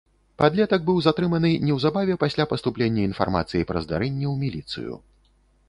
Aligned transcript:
Падлетак 0.41 0.85
быў 0.87 1.01
затрыманы 1.07 1.51
неўзабаве 1.67 2.15
пасля 2.25 2.47
паступлення 2.55 3.01
інфармацыі 3.11 3.67
пра 3.73 3.85
здарэнне 3.87 4.27
ў 4.33 4.43
міліцыю. 4.43 4.93